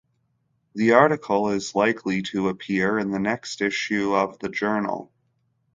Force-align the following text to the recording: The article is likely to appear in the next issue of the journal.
The 0.73 0.93
article 0.93 1.49
is 1.51 1.75
likely 1.75 2.23
to 2.23 2.49
appear 2.49 2.97
in 2.97 3.11
the 3.11 3.19
next 3.19 3.61
issue 3.61 4.15
of 4.15 4.39
the 4.39 4.49
journal. 4.49 5.11